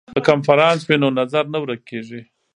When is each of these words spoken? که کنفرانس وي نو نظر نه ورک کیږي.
که 0.13 0.19
کنفرانس 0.29 0.79
وي 0.87 0.95
نو 1.01 1.09
نظر 1.21 1.43
نه 1.53 1.57
ورک 1.63 1.81
کیږي. 1.89 2.21